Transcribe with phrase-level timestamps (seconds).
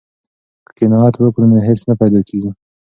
[0.65, 2.49] که قناعت وکړو نو حرص نه پیدا کیږي.